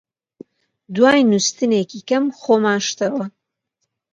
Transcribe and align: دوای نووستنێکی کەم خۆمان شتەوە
دوای 0.95 1.21
نووستنێکی 1.31 1.99
کەم 2.09 2.25
خۆمان 2.41 2.79
شتەوە 2.89 3.25